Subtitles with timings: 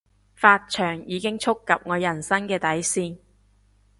[0.35, 3.19] 髮長已經觸及我人生嘅底線